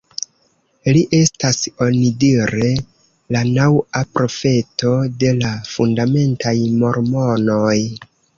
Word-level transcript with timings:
Li 0.95 1.01
estas 1.17 1.59
onidire 1.87 2.71
la 3.35 3.43
naŭa 3.59 4.01
profeto 4.15 4.95
de 5.25 5.31
la 5.43 5.53
fundamentaj 5.75 6.57
mormonoj. 6.83 7.77